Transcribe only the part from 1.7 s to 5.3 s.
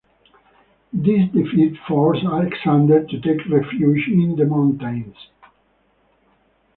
forced Alexander to take refuge in the mountains.